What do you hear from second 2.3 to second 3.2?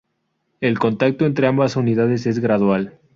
gradual.